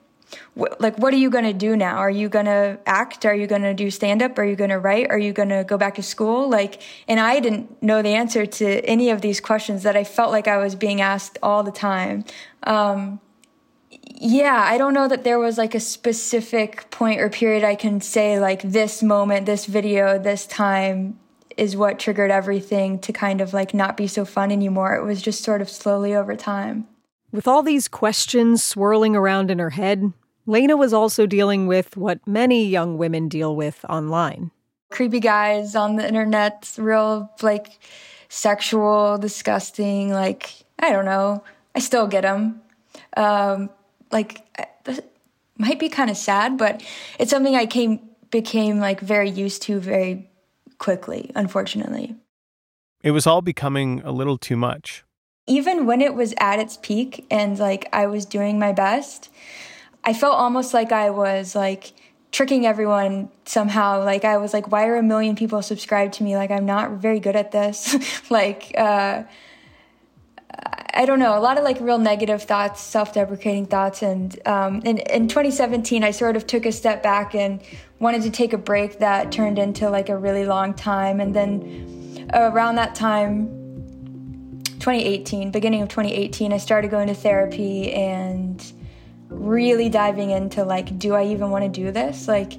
wh- 0.55 0.79
like 0.79 0.95
what 0.99 1.11
are 1.11 1.17
you 1.17 1.31
going 1.31 1.45
to 1.45 1.53
do 1.53 1.75
now? 1.75 1.97
Are 1.97 2.11
you 2.11 2.29
going 2.29 2.45
to 2.45 2.77
act? 2.85 3.25
Are 3.25 3.33
you 3.33 3.47
going 3.47 3.63
to 3.63 3.73
do 3.73 3.89
stand 3.89 4.21
up? 4.21 4.37
Are 4.37 4.45
you 4.45 4.55
going 4.55 4.69
to 4.69 4.77
write? 4.77 5.09
Are 5.09 5.17
you 5.17 5.33
going 5.33 5.49
to 5.49 5.63
go 5.67 5.79
back 5.79 5.95
to 5.95 6.03
school? 6.03 6.47
Like 6.47 6.83
and 7.07 7.19
I 7.19 7.39
didn't 7.39 7.81
know 7.81 8.03
the 8.03 8.09
answer 8.09 8.45
to 8.45 8.85
any 8.85 9.09
of 9.09 9.21
these 9.21 9.41
questions 9.41 9.81
that 9.81 9.97
I 9.97 10.03
felt 10.03 10.29
like 10.29 10.47
I 10.47 10.57
was 10.57 10.75
being 10.75 11.01
asked 11.01 11.39
all 11.41 11.63
the 11.63 11.71
time. 11.71 12.25
Um, 12.61 13.21
yeah, 13.91 14.63
I 14.67 14.77
don't 14.77 14.93
know 14.93 15.07
that 15.07 15.23
there 15.23 15.39
was 15.39 15.57
like 15.57 15.75
a 15.75 15.79
specific 15.79 16.89
point 16.91 17.19
or 17.19 17.29
period 17.29 17.63
I 17.63 17.75
can 17.75 18.01
say 18.01 18.39
like 18.39 18.61
this 18.61 19.01
moment, 19.03 19.45
this 19.45 19.65
video, 19.65 20.19
this 20.19 20.45
time 20.45 21.19
is 21.57 21.75
what 21.75 21.99
triggered 21.99 22.31
everything 22.31 22.99
to 22.99 23.11
kind 23.11 23.41
of 23.41 23.53
like 23.53 23.73
not 23.73 23.97
be 23.97 24.07
so 24.07 24.23
fun 24.23 24.51
anymore. 24.51 24.95
It 24.95 25.03
was 25.03 25.21
just 25.21 25.43
sort 25.43 25.61
of 25.61 25.69
slowly 25.69 26.15
over 26.15 26.35
time. 26.35 26.87
With 27.31 27.47
all 27.47 27.63
these 27.63 27.87
questions 27.87 28.63
swirling 28.63 29.15
around 29.15 29.51
in 29.51 29.59
her 29.59 29.71
head, 29.71 30.13
Laina 30.45 30.77
was 30.77 30.93
also 30.93 31.25
dealing 31.25 31.67
with 31.67 31.97
what 31.97 32.25
many 32.27 32.65
young 32.65 32.97
women 32.97 33.27
deal 33.27 33.55
with 33.55 33.85
online. 33.89 34.51
Creepy 34.89 35.19
guys 35.19 35.75
on 35.75 35.95
the 35.95 36.07
internet, 36.07 36.71
real 36.77 37.31
like 37.41 37.79
sexual, 38.29 39.17
disgusting, 39.17 40.11
like, 40.11 40.51
I 40.79 40.91
don't 40.91 41.05
know. 41.05 41.43
I 41.75 41.79
still 41.79 42.07
get 42.07 42.21
them. 42.21 42.61
Um, 43.15 43.69
like 44.11 44.41
might 45.57 45.79
be 45.79 45.89
kind 45.89 46.09
of 46.09 46.17
sad, 46.17 46.57
but 46.57 46.83
it's 47.19 47.31
something 47.31 47.55
I 47.55 47.65
came 47.65 47.99
became 48.31 48.79
like 48.79 48.99
very 48.99 49.29
used 49.29 49.61
to 49.63 49.79
very 49.79 50.29
quickly, 50.79 51.31
unfortunately. 51.35 52.15
It 53.03 53.11
was 53.11 53.27
all 53.27 53.41
becoming 53.41 54.01
a 54.03 54.11
little 54.11 54.37
too 54.37 54.57
much. 54.57 55.03
Even 55.47 55.85
when 55.85 56.01
it 56.01 56.13
was 56.13 56.33
at 56.39 56.59
its 56.59 56.77
peak 56.81 57.25
and 57.29 57.57
like 57.59 57.87
I 57.93 58.07
was 58.07 58.25
doing 58.25 58.57
my 58.57 58.71
best, 58.71 59.29
I 60.03 60.13
felt 60.13 60.35
almost 60.35 60.73
like 60.73 60.91
I 60.91 61.09
was 61.09 61.55
like 61.55 61.93
tricking 62.31 62.65
everyone 62.65 63.29
somehow. 63.45 64.03
Like 64.03 64.23
I 64.23 64.37
was 64.37 64.53
like, 64.53 64.71
why 64.71 64.87
are 64.87 64.95
a 64.95 65.03
million 65.03 65.35
people 65.35 65.61
subscribed 65.61 66.13
to 66.15 66.23
me? 66.23 66.37
Like 66.37 66.51
I'm 66.51 66.65
not 66.65 66.91
very 66.91 67.19
good 67.19 67.35
at 67.35 67.51
this. 67.51 67.95
like 68.29 68.73
uh 68.77 69.23
I 70.93 71.05
don't 71.05 71.19
know, 71.19 71.37
a 71.37 71.39
lot 71.39 71.57
of 71.57 71.63
like 71.63 71.79
real 71.79 71.97
negative 71.97 72.43
thoughts, 72.43 72.81
self-deprecating 72.81 73.67
thoughts, 73.67 74.01
and 74.01 74.37
um, 74.47 74.81
in, 74.83 74.97
in 74.97 75.27
2017, 75.27 76.03
I 76.03 76.11
sort 76.11 76.35
of 76.35 76.45
took 76.45 76.65
a 76.65 76.71
step 76.71 77.01
back 77.01 77.33
and 77.33 77.61
wanted 77.99 78.23
to 78.23 78.29
take 78.29 78.51
a 78.51 78.57
break 78.57 78.99
that 78.99 79.31
turned 79.31 79.57
into 79.57 79.89
like 79.89 80.09
a 80.09 80.17
really 80.17 80.45
long 80.45 80.73
time, 80.73 81.21
and 81.21 81.33
then 81.33 82.27
around 82.33 82.75
that 82.75 82.93
time, 82.93 83.47
2018, 84.79 85.51
beginning 85.51 85.81
of 85.81 85.89
2018, 85.89 86.51
I 86.51 86.57
started 86.57 86.91
going 86.91 87.07
to 87.07 87.13
therapy 87.13 87.93
and 87.93 88.73
really 89.29 89.89
diving 89.89 90.31
into 90.31 90.63
like, 90.63 90.97
do 90.97 91.13
I 91.13 91.25
even 91.27 91.51
want 91.51 91.63
to 91.63 91.69
do 91.69 91.91
this? 91.91 92.27
Like, 92.27 92.53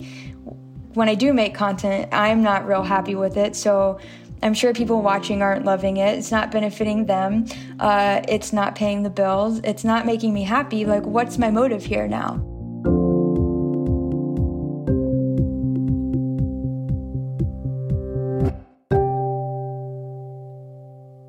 when 0.95 1.09
I 1.09 1.15
do 1.15 1.33
make 1.33 1.55
content, 1.55 2.09
I'm 2.13 2.43
not 2.43 2.67
real 2.67 2.83
happy 2.83 3.15
with 3.15 3.37
it, 3.37 3.57
so 3.57 3.99
I'm 4.43 4.55
sure 4.55 4.75
people 4.75 5.03
watching 5.03 5.41
aren't 5.41 5.65
loving 5.65 5.99
it. 5.99 6.19
It's 6.19 6.33
not 6.33 6.51
benefiting 6.51 7.07
them. 7.07 7.47
Uh, 7.79 8.23
it's 8.29 8.53
not 8.53 8.75
paying 8.75 9.05
the 9.05 9.11
bills. 9.11 9.61
It's 9.63 9.85
not 9.85 10.05
making 10.05 10.35
me 10.35 10.43
happy. 10.43 10.85
Like, 10.85 11.05
what's 11.05 11.39
my 11.39 11.51
motive 11.51 11.85
here 11.85 12.09
now? 12.09 12.35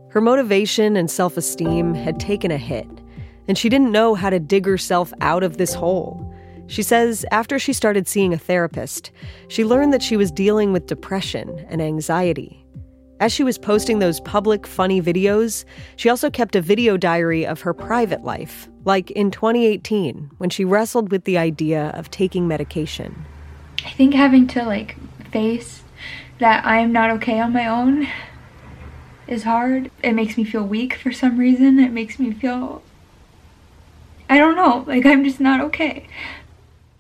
Her 0.10 0.22
motivation 0.22 0.96
and 0.96 1.10
self 1.10 1.38
esteem 1.38 1.93
had 1.93 2.20
taken 2.20 2.50
a 2.50 2.58
hit, 2.58 2.88
and 3.48 3.58
she 3.58 3.70
didn't 3.70 3.91
know 3.91 4.15
how 4.15 4.32
to 4.32 4.39
dig 4.39 4.65
herself 4.65 5.13
out 5.22 5.43
of 5.43 5.58
this 5.58 5.74
hole. 5.75 6.32
She 6.65 6.82
says 6.82 7.25
after 7.32 7.60
she 7.60 7.74
started 7.74 8.08
seeing 8.08 8.34
a 8.34 8.38
therapist, 8.38 9.12
she 9.50 9.65
learned 9.65 9.93
that 9.93 10.01
she 10.01 10.17
was 10.17 10.32
dealing 10.32 10.72
with 10.72 10.88
depression 10.88 11.63
and 11.70 11.82
anxiety 11.82 12.62
As 13.24 13.32
she 13.32 13.46
was 13.46 13.58
posting 13.58 14.00
those 14.00 14.20
public, 14.20 14.68
funny 14.68 15.01
videos, 15.01 15.63
she 15.96 16.10
also 16.10 16.30
kept 16.30 16.58
a 16.58 16.62
video 16.62 16.98
diary 16.98 17.48
of 17.48 17.62
her 17.62 17.74
private 17.74 18.25
life, 18.25 18.68
like 18.84 19.12
in 19.12 19.32
2018 19.32 20.30
when 20.39 20.50
she 20.50 20.65
wrestled 20.65 21.10
with 21.10 21.24
the 21.24 21.38
idea 21.38 21.92
of 21.92 22.12
taking 22.12 22.50
medication. 22.50 23.24
I 23.86 23.92
think 23.92 24.13
having 24.13 24.46
to 24.48 24.65
like 24.65 24.98
face 25.32 25.84
that 26.39 26.65
I'm 26.65 26.92
not 26.92 27.12
okay 27.12 27.39
on 27.39 27.53
my 27.53 27.65
own 27.65 28.10
is 29.25 29.44
hard. 29.44 29.89
It 30.03 30.12
makes 30.12 30.36
me 30.36 30.44
feel 30.44 30.63
weak 30.65 30.96
for 30.96 31.13
some 31.13 31.38
reason. 31.38 31.80
It 31.80 31.94
makes 31.94 32.20
me 32.20 32.34
feel 32.34 32.84
I 34.30 34.38
don't 34.38 34.58
know, 34.58 34.84
like 34.86 35.06
I'm 35.06 35.24
just 35.24 35.39
not 35.39 35.62
okay. 35.62 36.10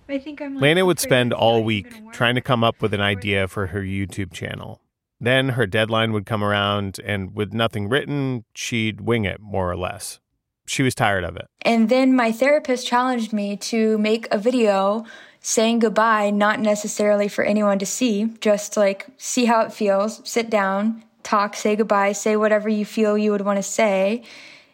I 0.07 0.19
think 0.19 0.41
I'm 0.41 0.53
like, 0.55 0.61
Laina 0.61 0.85
would 0.85 1.01
spend 1.01 1.33
all 1.33 1.65
week 1.65 2.13
trying 2.13 2.35
to 2.35 2.41
come 2.41 2.63
up 2.63 2.81
with 2.81 2.93
an 2.93 3.01
idea 3.01 3.49
for 3.49 3.67
her 3.67 3.81
YouTube 3.81 4.31
channel. 4.31 4.79
Then 5.23 5.49
her 5.49 5.65
deadline 5.65 6.11
would 6.11 6.25
come 6.25 6.43
around, 6.43 6.99
and 7.05 7.33
with 7.33 7.53
nothing 7.53 7.87
written, 7.87 8.43
she'd 8.53 8.99
wing 8.99 9.23
it 9.23 9.39
more 9.39 9.71
or 9.71 9.77
less. 9.77 10.19
She 10.65 10.83
was 10.83 10.93
tired 10.93 11.23
of 11.23 11.37
it. 11.37 11.45
And 11.61 11.87
then 11.87 12.13
my 12.13 12.33
therapist 12.33 12.85
challenged 12.85 13.31
me 13.31 13.55
to 13.71 13.97
make 13.99 14.27
a 14.31 14.37
video 14.37 15.05
saying 15.39 15.79
goodbye, 15.79 16.29
not 16.29 16.59
necessarily 16.59 17.29
for 17.29 17.45
anyone 17.45 17.79
to 17.79 17.85
see, 17.85 18.33
just 18.41 18.75
like 18.75 19.07
see 19.15 19.45
how 19.45 19.61
it 19.61 19.71
feels, 19.71 20.21
sit 20.29 20.49
down, 20.49 21.05
talk, 21.23 21.55
say 21.55 21.77
goodbye, 21.77 22.11
say 22.11 22.35
whatever 22.35 22.67
you 22.67 22.83
feel 22.83 23.17
you 23.17 23.31
would 23.31 23.45
want 23.45 23.55
to 23.55 23.63
say, 23.63 24.23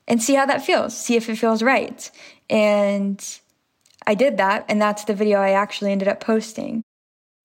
and 0.07 0.21
see 0.21 0.33
how 0.33 0.47
that 0.47 0.65
feels, 0.65 0.97
see 0.97 1.15
if 1.15 1.29
it 1.29 1.35
feels 1.35 1.61
right. 1.61 2.09
And 2.49 3.23
I 4.07 4.15
did 4.15 4.37
that, 4.37 4.65
and 4.67 4.81
that's 4.81 5.03
the 5.03 5.13
video 5.13 5.37
I 5.37 5.51
actually 5.51 5.91
ended 5.91 6.07
up 6.07 6.21
posting. 6.21 6.81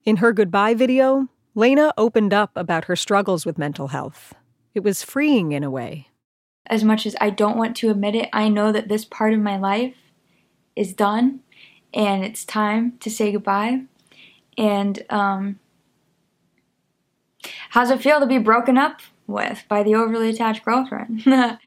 In 0.06 0.16
her 0.16 0.32
goodbye 0.32 0.72
video, 0.72 1.28
Laina 1.56 1.92
opened 1.96 2.34
up 2.34 2.50
about 2.56 2.86
her 2.86 2.96
struggles 2.96 3.46
with 3.46 3.58
mental 3.58 3.88
health. 3.88 4.34
It 4.74 4.82
was 4.82 5.04
freeing 5.04 5.52
in 5.52 5.62
a 5.62 5.70
way. 5.70 6.08
As 6.66 6.82
much 6.82 7.06
as 7.06 7.14
I 7.20 7.30
don't 7.30 7.56
want 7.56 7.76
to 7.76 7.90
admit 7.90 8.16
it, 8.16 8.28
I 8.32 8.48
know 8.48 8.72
that 8.72 8.88
this 8.88 9.04
part 9.04 9.32
of 9.32 9.40
my 9.40 9.56
life 9.56 9.94
is 10.74 10.92
done 10.92 11.40
and 11.92 12.24
it's 12.24 12.44
time 12.44 12.98
to 12.98 13.08
say 13.10 13.30
goodbye. 13.30 13.82
And 14.58 15.04
um, 15.10 15.60
how's 17.70 17.90
it 17.90 18.02
feel 18.02 18.18
to 18.18 18.26
be 18.26 18.38
broken 18.38 18.76
up 18.76 19.00
with 19.28 19.64
by 19.68 19.84
the 19.84 19.94
overly 19.94 20.30
attached 20.30 20.64
girlfriend? 20.64 21.24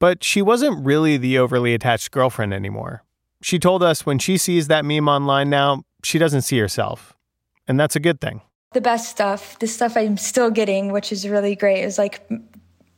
but 0.00 0.24
she 0.24 0.42
wasn't 0.42 0.84
really 0.84 1.16
the 1.16 1.38
overly 1.38 1.72
attached 1.72 2.10
girlfriend 2.10 2.52
anymore. 2.52 3.04
She 3.42 3.60
told 3.60 3.82
us 3.82 4.04
when 4.04 4.18
she 4.18 4.38
sees 4.38 4.66
that 4.66 4.84
meme 4.84 5.06
online 5.06 5.50
now, 5.50 5.84
she 6.02 6.18
doesn't 6.18 6.42
see 6.42 6.58
herself. 6.58 7.14
And 7.68 7.78
that's 7.78 7.94
a 7.94 8.00
good 8.00 8.20
thing 8.20 8.40
the 8.74 8.80
best 8.80 9.08
stuff, 9.08 9.58
the 9.58 9.66
stuff 9.66 9.96
I'm 9.96 10.16
still 10.16 10.50
getting, 10.50 10.92
which 10.92 11.12
is 11.12 11.28
really 11.28 11.56
great, 11.56 11.82
is 11.82 11.96
like 11.96 12.28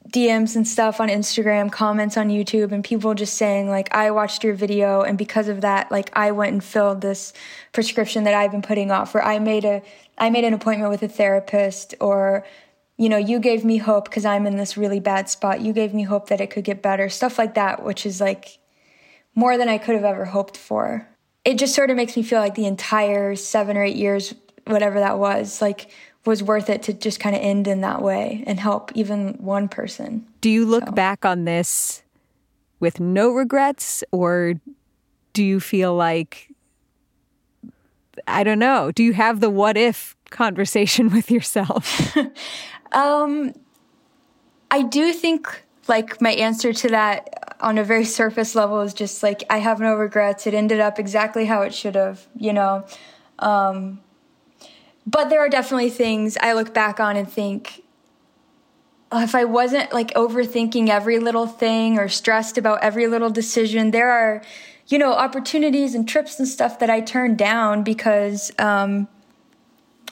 DMs 0.09 0.57
and 0.57 0.67
stuff 0.67 1.01
on 1.01 1.09
Instagram, 1.09 1.71
comments 1.71 2.17
on 2.17 2.29
YouTube, 2.29 2.73
and 2.73 2.83
people 2.83 3.15
just 3.15 3.35
saying, 3.35 3.69
like, 3.69 3.95
I 3.95 4.11
watched 4.11 4.45
your 4.45 4.55
video, 4.55 5.03
and 5.03 5.19
because 5.19 5.49
of 5.49 5.61
that, 5.63 5.91
like, 5.91 6.11
I 6.15 6.31
went 6.31 6.53
and 6.53 6.65
filled 6.65 7.01
this 7.01 7.33
prescription 7.73 8.25
that 8.25 8.35
I've 8.35 8.51
been 8.51 8.63
putting 8.63 8.91
off, 8.91 9.15
or 9.15 9.23
I 9.23 9.39
made 9.39 9.65
a, 9.65 9.83
I 10.17 10.31
made 10.31 10.45
an 10.45 10.55
appointment 10.55 10.91
with 10.91 11.03
a 11.03 11.09
therapist, 11.09 11.95
or, 12.01 12.47
you 12.97 13.09
know, 13.09 13.19
you 13.19 13.39
gave 13.41 13.65
me 13.65 13.77
hope 13.77 14.07
because 14.07 14.25
I'm 14.25 14.47
in 14.47 14.57
this 14.57 14.77
really 14.77 15.01
bad 15.01 15.29
spot. 15.29 15.61
You 15.61 15.73
gave 15.73 15.93
me 15.93 16.05
hope 16.05 16.29
that 16.29 16.41
it 16.41 16.51
could 16.51 16.65
get 16.65 16.83
better, 16.83 17.09
stuff 17.09 17.39
like 17.39 17.55
that, 17.55 17.83
which 17.83 18.07
is 18.07 18.21
like 18.21 18.59
more 19.35 19.59
than 19.59 19.69
I 19.69 19.77
could 19.77 19.95
have 19.97 20.05
ever 20.05 20.25
hoped 20.25 20.57
for. 20.57 21.07
It 21.45 21.59
just 21.59 21.75
sort 21.75 21.91
of 21.91 21.97
makes 21.97 22.17
me 22.17 22.23
feel 22.23 22.41
like 22.41 22.55
the 22.55 22.67
entire 22.67 23.37
seven 23.37 23.77
or 23.77 23.85
eight 23.85 23.97
years 23.97 24.35
whatever 24.67 25.01
that 25.01 25.19
was, 25.19 25.61
like 25.61 25.91
was 26.27 26.43
worth 26.43 26.69
it 26.69 26.83
to 26.83 26.93
just 26.93 27.21
kind 27.21 27.35
of 27.37 27.43
end 27.43 27.69
in 27.69 27.81
that 27.83 28.03
way 28.03 28.43
and 28.47 28.59
help 28.59 28.91
even 28.95 29.35
one 29.35 29.69
person. 29.69 30.27
Do 30.41 30.51
you 30.51 30.67
look 30.67 30.85
so. 30.87 30.93
back 30.93 31.25
on 31.25 31.45
this 31.45 32.03
with 32.81 33.01
no 33.01 33.31
regrets 33.31 34.05
or 34.11 34.55
do 35.33 35.45
you 35.45 35.61
feel 35.61 35.95
like 35.95 36.49
I 38.27 38.45
don't 38.45 38.59
know, 38.59 38.91
do 38.91 39.05
you 39.05 39.13
have 39.13 39.41
the 39.41 39.51
what 39.51 39.77
if 39.77 40.17
conversation 40.31 41.11
with 41.13 41.31
yourself? 41.31 42.17
um 42.93 43.55
I 44.71 44.83
do 44.83 45.13
think 45.13 45.63
like 45.89 46.21
my 46.21 46.33
answer 46.33 46.73
to 46.73 46.89
that 46.89 47.57
on 47.61 47.79
a 47.79 47.85
very 47.85 48.05
surface 48.05 48.55
level 48.55 48.81
is 48.81 48.93
just 48.93 49.23
like 49.23 49.45
I 49.49 49.59
have 49.59 49.79
no 49.79 49.95
regrets. 49.95 50.47
It 50.47 50.55
ended 50.55 50.81
up 50.81 50.99
exactly 50.99 51.45
how 51.45 51.63
it 51.63 51.73
should 51.73 51.95
have, 51.95 52.27
you 52.37 52.53
know. 52.53 52.85
Um 53.39 54.01
but 55.07 55.29
there 55.29 55.41
are 55.41 55.49
definitely 55.49 55.91
things 55.91 56.37
I 56.41 56.53
look 56.53 56.75
back 56.75 56.99
on 56.99 57.17
and 57.17 57.31
think, 57.31 57.85
oh, 59.13 59.23
if 59.23 59.35
I 59.35 59.45
wasn't 59.45 59.93
like 59.93 60.13
overthinking 60.15 60.89
every 60.89 61.19
little 61.21 61.47
thing 61.47 61.99
or 61.99 62.09
stressed 62.09 62.59
about 62.59 62.83
every 62.83 63.07
little 63.07 63.31
decision, 63.31 63.93
there 63.93 64.11
are, 64.11 64.43
you 64.89 64.99
know, 64.99 65.13
opportunities 65.13 65.95
and 65.95 66.09
trips 66.09 66.39
and 66.41 66.49
stuff 66.49 66.81
that 66.81 66.91
I 66.91 67.01
turned 67.01 67.39
down 67.39 67.85
because 67.85 68.51
um, 68.59 69.07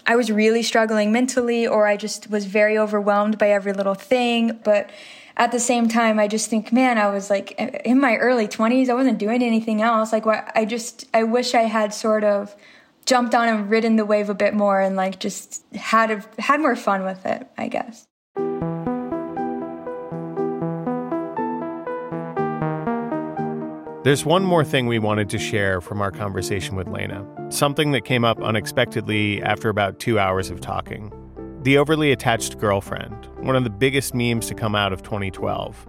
I 0.07 0.15
was 0.15 0.31
really 0.31 0.63
struggling 0.63 1.11
mentally 1.11 1.67
or 1.67 1.89
I 1.89 1.97
just 1.97 2.31
was 2.31 2.47
very 2.47 2.79
overwhelmed 2.79 3.37
by 3.37 3.51
every 3.51 3.73
little 3.73 3.95
thing. 3.95 4.61
But 4.63 4.91
at 5.37 5.51
the 5.51 5.59
same 5.59 5.89
time, 5.89 6.21
I 6.21 6.29
just 6.29 6.49
think, 6.49 6.73
man, 6.73 6.99
I 6.99 7.11
was 7.11 7.31
like 7.31 7.53
in 7.85 8.01
my 8.01 8.15
early 8.17 8.47
20s, 8.47 8.89
I 8.89 8.95
wasn't 8.95 9.19
doing 9.19 9.43
anything 9.43 9.83
else. 9.83 10.13
Like, 10.13 10.25
what 10.25 10.53
I 10.55 10.65
just, 10.65 11.07
I 11.13 11.25
wish 11.25 11.55
I 11.55 11.63
had 11.63 11.93
sort 11.93 12.23
of 12.23 12.55
jumped 13.05 13.35
on 13.35 13.49
and 13.49 13.71
ridden 13.71 13.97
the 13.97 14.05
wave 14.05 14.31
a 14.31 14.35
bit 14.35 14.55
more 14.55 14.81
and 14.81 14.97
like 14.97 15.19
just 15.19 15.65
had 15.75 16.11
a, 16.11 16.25
had 16.39 16.61
more 16.61 16.77
fun 16.77 17.05
with 17.05 17.25
it, 17.27 17.47
I 17.59 17.69
guess. 17.69 18.07
There's 24.05 24.27
one 24.27 24.45
more 24.45 24.65
thing 24.65 24.87
we 24.87 24.99
wanted 24.99 25.31
to 25.31 25.39
share 25.39 25.81
from 25.81 26.03
our 26.03 26.11
conversation 26.11 26.77
with 26.77 26.89
Laina, 26.89 27.27
something 27.49 27.93
that 27.93 28.05
came 28.05 28.23
up 28.23 28.39
unexpectedly 28.43 29.43
after 29.43 29.71
about 29.71 29.99
two 29.99 30.19
hours 30.19 30.51
of 30.51 30.61
talking. 30.61 31.11
The 31.63 31.79
overly 31.79 32.13
attached 32.13 32.59
girlfriend, 32.59 33.27
one 33.39 33.57
of 33.57 33.65
the 33.65 33.71
biggest 33.71 34.15
memes 34.15 34.47
to 34.49 34.55
come 34.55 34.75
out 34.75 34.93
of 34.93 35.03
2012. 35.03 35.89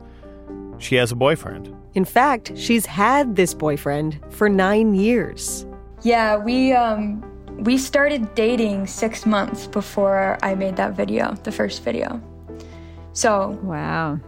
She 0.77 0.95
has 0.95 1.11
a 1.11 1.15
boyfriend. 1.15 1.75
In 1.93 2.05
fact, 2.05 2.53
she's 2.55 2.85
had 2.85 3.35
this 3.35 3.53
boyfriend 3.53 4.17
for 4.29 4.47
nine 4.47 4.95
years. 4.95 5.65
Yeah, 6.05 6.37
we 6.37 6.71
um 6.71 7.25
we 7.63 7.79
started 7.79 8.35
dating 8.35 8.85
six 8.85 9.25
months 9.25 9.65
before 9.65 10.37
I 10.43 10.53
made 10.53 10.75
that 10.75 10.93
video, 10.93 11.33
the 11.41 11.51
first 11.51 11.81
video. 11.81 12.21
So 13.13 13.57
wow, 13.63 14.19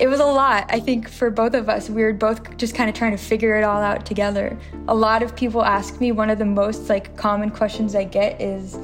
it 0.00 0.08
was 0.08 0.18
a 0.18 0.26
lot. 0.26 0.66
I 0.70 0.80
think 0.80 1.08
for 1.08 1.30
both 1.30 1.54
of 1.54 1.68
us, 1.68 1.88
we 1.88 2.02
were 2.02 2.12
both 2.12 2.56
just 2.56 2.74
kind 2.74 2.90
of 2.90 2.96
trying 2.96 3.12
to 3.12 3.16
figure 3.16 3.54
it 3.54 3.62
all 3.62 3.80
out 3.80 4.04
together. 4.04 4.58
A 4.88 4.94
lot 4.94 5.22
of 5.22 5.36
people 5.36 5.64
ask 5.64 6.00
me. 6.00 6.10
One 6.10 6.30
of 6.30 6.40
the 6.40 6.44
most 6.44 6.88
like 6.88 7.16
common 7.16 7.50
questions 7.50 7.94
I 7.94 8.02
get 8.02 8.40
is 8.40 8.76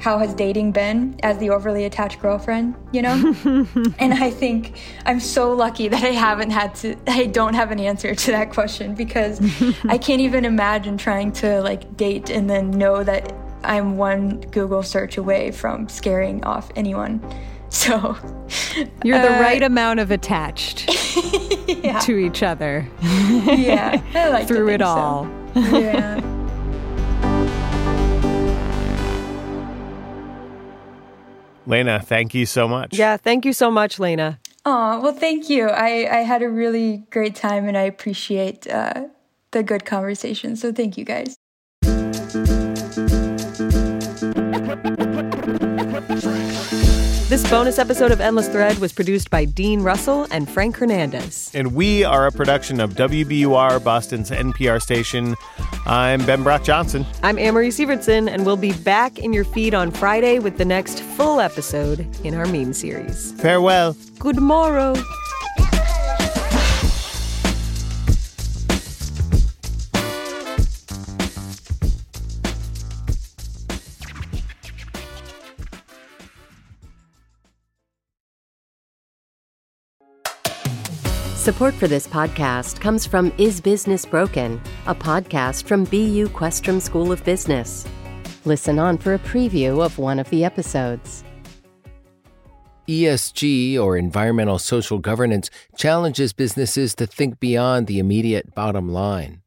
how 0.00 0.18
has 0.18 0.32
dating 0.34 0.72
been 0.72 1.18
as 1.22 1.36
the 1.38 1.50
overly 1.50 1.84
attached 1.84 2.20
girlfriend, 2.20 2.74
you 2.90 3.02
know? 3.02 3.34
and 3.98 4.14
I 4.14 4.30
think 4.30 4.80
I'm 5.04 5.20
so 5.20 5.52
lucky 5.52 5.88
that 5.88 6.02
I 6.02 6.12
haven't 6.12 6.50
had 6.50 6.74
to, 6.76 6.96
I 7.06 7.26
don't 7.26 7.54
have 7.54 7.70
an 7.70 7.78
answer 7.78 8.14
to 8.14 8.30
that 8.32 8.50
question 8.50 8.94
because 8.94 9.40
I 9.84 9.98
can't 9.98 10.22
even 10.22 10.46
imagine 10.46 10.96
trying 10.96 11.32
to 11.32 11.60
like 11.60 11.96
date 11.96 12.30
and 12.30 12.48
then 12.48 12.70
know 12.70 13.04
that 13.04 13.32
I'm 13.62 13.98
one 13.98 14.40
Google 14.40 14.82
search 14.82 15.18
away 15.18 15.50
from 15.50 15.88
scaring 15.88 16.42
off 16.44 16.70
anyone. 16.74 17.22
So 17.72 18.18
you're 19.04 19.22
the 19.22 19.36
uh, 19.36 19.40
right 19.40 19.62
amount 19.62 20.00
of 20.00 20.10
attached 20.10 20.90
yeah. 21.68 22.00
to 22.00 22.18
each 22.18 22.42
other. 22.42 22.84
yeah, 23.00 24.02
like 24.12 24.48
through 24.48 24.70
it 24.70 24.82
all. 24.82 25.30
So. 25.54 25.78
Yeah. 25.78 26.29
Laina, 31.66 32.00
thank 32.00 32.34
you 32.34 32.46
so 32.46 32.66
much. 32.66 32.98
Yeah, 32.98 33.16
thank 33.16 33.44
you 33.44 33.52
so 33.52 33.70
much, 33.70 33.98
Laina. 33.98 34.38
Oh, 34.64 35.00
well, 35.00 35.12
thank 35.12 35.48
you. 35.48 35.68
I, 35.68 36.18
I 36.18 36.20
had 36.22 36.42
a 36.42 36.48
really 36.48 37.04
great 37.10 37.34
time 37.34 37.66
and 37.66 37.76
I 37.76 37.82
appreciate 37.82 38.66
uh, 38.68 39.06
the 39.52 39.62
good 39.62 39.84
conversation. 39.84 40.56
So 40.56 40.72
thank 40.72 40.98
you 40.98 41.04
guys. 41.04 41.36
Bonus 47.50 47.80
episode 47.80 48.12
of 48.12 48.20
Endless 48.20 48.48
Thread 48.48 48.78
was 48.78 48.92
produced 48.92 49.28
by 49.28 49.44
Dean 49.44 49.80
Russell 49.80 50.24
and 50.30 50.48
Frank 50.48 50.76
Hernandez. 50.76 51.50
And 51.52 51.74
we 51.74 52.04
are 52.04 52.28
a 52.28 52.30
production 52.30 52.78
of 52.78 52.92
WBUR, 52.92 53.82
Boston's 53.82 54.30
NPR 54.30 54.80
station. 54.80 55.34
I'm 55.84 56.24
Ben 56.24 56.44
Brock 56.44 56.62
Johnson. 56.62 57.04
I'm 57.24 57.40
Amory 57.40 57.70
Sievertson, 57.70 58.30
and 58.30 58.46
we'll 58.46 58.56
be 58.56 58.72
back 58.72 59.18
in 59.18 59.32
your 59.32 59.42
feed 59.42 59.74
on 59.74 59.90
Friday 59.90 60.38
with 60.38 60.58
the 60.58 60.64
next 60.64 61.02
full 61.02 61.40
episode 61.40 62.06
in 62.24 62.34
our 62.34 62.46
meme 62.46 62.72
series. 62.72 63.32
Farewell. 63.32 63.96
Good 64.20 64.40
morrow. 64.40 64.94
Support 81.50 81.74
for 81.74 81.88
this 81.88 82.06
podcast 82.06 82.80
comes 82.80 83.04
from 83.04 83.32
Is 83.36 83.60
Business 83.60 84.06
Broken, 84.06 84.62
a 84.86 84.94
podcast 84.94 85.64
from 85.64 85.82
BU 85.82 86.28
Questrom 86.28 86.80
School 86.80 87.10
of 87.10 87.24
Business. 87.24 87.84
Listen 88.44 88.78
on 88.78 88.96
for 88.96 89.14
a 89.14 89.18
preview 89.18 89.84
of 89.84 89.98
one 89.98 90.20
of 90.20 90.30
the 90.30 90.44
episodes. 90.44 91.24
ESG, 92.86 93.76
or 93.80 93.96
environmental 93.96 94.60
social 94.60 95.00
governance, 95.00 95.50
challenges 95.76 96.32
businesses 96.32 96.94
to 96.94 97.04
think 97.04 97.40
beyond 97.40 97.88
the 97.88 97.98
immediate 97.98 98.54
bottom 98.54 98.88
line. 98.88 99.42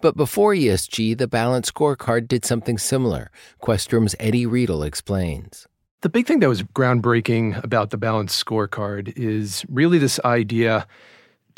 But 0.00 0.16
before 0.16 0.54
ESG, 0.54 1.18
the 1.18 1.26
Balance 1.26 1.72
Scorecard 1.72 2.28
did 2.28 2.44
something 2.44 2.78
similar. 2.78 3.32
Questrom's 3.60 4.14
Eddie 4.20 4.46
Riedl 4.46 4.86
explains. 4.86 5.66
The 6.02 6.08
big 6.08 6.28
thing 6.28 6.38
that 6.38 6.48
was 6.48 6.62
groundbreaking 6.62 7.64
about 7.64 7.90
the 7.90 7.98
Balance 7.98 8.44
Scorecard 8.44 9.12
is 9.16 9.66
really 9.68 9.98
this 9.98 10.20
idea 10.24 10.86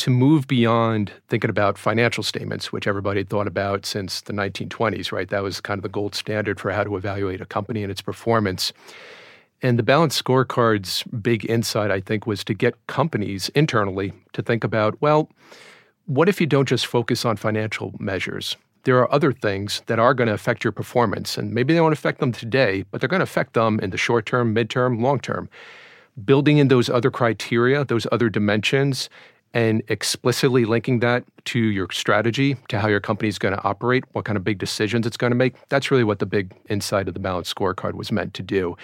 to 0.00 0.10
move 0.10 0.48
beyond 0.48 1.12
thinking 1.28 1.50
about 1.50 1.76
financial 1.76 2.22
statements, 2.22 2.72
which 2.72 2.86
everybody 2.86 3.20
had 3.20 3.28
thought 3.28 3.46
about 3.46 3.84
since 3.84 4.22
the 4.22 4.32
1920s, 4.32 5.12
right? 5.12 5.28
That 5.28 5.42
was 5.42 5.60
kind 5.60 5.78
of 5.78 5.82
the 5.82 5.90
gold 5.90 6.14
standard 6.14 6.58
for 6.58 6.70
how 6.70 6.84
to 6.84 6.96
evaluate 6.96 7.42
a 7.42 7.46
company 7.46 7.82
and 7.82 7.90
its 7.90 8.00
performance. 8.00 8.72
And 9.60 9.78
the 9.78 9.82
balanced 9.82 10.16
scorecard's 10.16 11.02
big 11.02 11.48
insight, 11.50 11.90
I 11.90 12.00
think, 12.00 12.26
was 12.26 12.42
to 12.44 12.54
get 12.54 12.74
companies 12.86 13.50
internally 13.50 14.14
to 14.32 14.42
think 14.42 14.64
about 14.64 15.00
well, 15.02 15.28
what 16.06 16.30
if 16.30 16.40
you 16.40 16.46
don't 16.46 16.66
just 16.66 16.86
focus 16.86 17.26
on 17.26 17.36
financial 17.36 17.94
measures? 18.00 18.56
There 18.84 18.98
are 19.00 19.12
other 19.12 19.34
things 19.34 19.82
that 19.84 19.98
are 19.98 20.14
going 20.14 20.28
to 20.28 20.34
affect 20.34 20.64
your 20.64 20.72
performance, 20.72 21.36
and 21.36 21.52
maybe 21.52 21.74
they 21.74 21.80
won't 21.82 21.92
affect 21.92 22.20
them 22.20 22.32
today, 22.32 22.86
but 22.90 23.00
they're 23.02 23.08
going 23.08 23.20
to 23.20 23.24
affect 23.24 23.52
them 23.52 23.78
in 23.80 23.90
the 23.90 23.98
short 23.98 24.24
term, 24.24 24.54
midterm, 24.54 25.02
long 25.02 25.20
term. 25.20 25.50
Building 26.24 26.56
in 26.56 26.68
those 26.68 26.88
other 26.88 27.10
criteria, 27.10 27.84
those 27.84 28.06
other 28.10 28.30
dimensions, 28.30 29.10
and 29.52 29.82
explicitly 29.88 30.64
linking 30.64 31.00
that 31.00 31.24
to 31.46 31.58
your 31.58 31.88
strategy, 31.90 32.56
to 32.68 32.78
how 32.78 32.88
your 32.88 33.00
company 33.00 33.28
is 33.28 33.38
going 33.38 33.54
to 33.54 33.62
operate, 33.64 34.04
what 34.12 34.24
kind 34.24 34.36
of 34.36 34.44
big 34.44 34.58
decisions 34.58 35.06
it's 35.06 35.16
going 35.16 35.32
to 35.32 35.36
make. 35.36 35.54
That's 35.68 35.90
really 35.90 36.04
what 36.04 36.20
the 36.20 36.26
big 36.26 36.54
insight 36.68 37.08
of 37.08 37.14
the 37.14 37.20
balanced 37.20 37.54
scorecard 37.54 37.94
was 37.94 38.12
meant 38.12 38.34
to 38.34 38.42
do. 38.42 38.76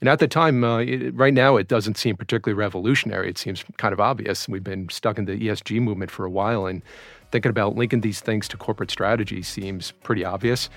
And 0.00 0.08
at 0.08 0.18
the 0.18 0.28
time, 0.28 0.64
uh, 0.64 0.78
it, 0.78 1.14
right 1.14 1.32
now, 1.32 1.56
it 1.56 1.68
doesn't 1.68 1.96
seem 1.96 2.16
particularly 2.16 2.58
revolutionary. 2.58 3.30
It 3.30 3.38
seems 3.38 3.64
kind 3.76 3.92
of 3.92 4.00
obvious. 4.00 4.48
We've 4.48 4.64
been 4.64 4.88
stuck 4.88 5.16
in 5.16 5.26
the 5.26 5.38
ESG 5.38 5.80
movement 5.80 6.10
for 6.10 6.24
a 6.24 6.30
while, 6.30 6.66
and 6.66 6.82
thinking 7.30 7.50
about 7.50 7.76
linking 7.76 8.00
these 8.00 8.20
things 8.20 8.48
to 8.48 8.56
corporate 8.56 8.90
strategy 8.90 9.42
seems 9.42 9.92
pretty 10.02 10.24
obvious. 10.24 10.70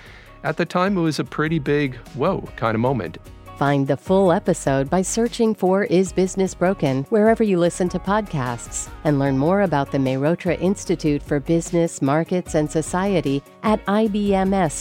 At 0.44 0.58
the 0.58 0.64
time, 0.64 0.96
it 0.96 1.00
was 1.00 1.18
a 1.18 1.24
pretty 1.24 1.58
big, 1.58 1.96
whoa 2.14 2.48
kind 2.56 2.76
of 2.76 2.80
moment. 2.80 3.18
Find 3.56 3.86
the 3.86 3.96
full 3.96 4.32
episode 4.32 4.90
by 4.90 5.00
searching 5.00 5.54
for 5.54 5.84
Is 5.84 6.12
Business 6.12 6.54
Broken 6.54 7.04
wherever 7.04 7.42
you 7.42 7.58
listen 7.58 7.88
to 7.88 7.98
podcasts 7.98 8.90
and 9.04 9.18
learn 9.18 9.38
more 9.38 9.62
about 9.62 9.90
the 9.90 9.96
Mehrotra 9.96 10.60
Institute 10.60 11.22
for 11.22 11.40
Business, 11.40 12.02
Markets, 12.02 12.54
and 12.54 12.70
Society 12.70 13.42
at 13.62 13.82
ibms.bu.edu. 13.86 14.76